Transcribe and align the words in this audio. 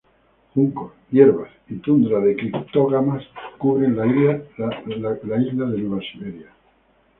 Juncos, 0.55 0.93
hierbas, 1.11 1.51
y 1.69 1.75
tundra 1.75 2.19
de 2.21 2.35
criptógamas 2.35 3.23
cubren 3.59 3.95
la 3.95 4.07
isla 4.07 5.67
de 5.69 5.77
Nueva 5.77 5.99
Siberia. 6.11 6.47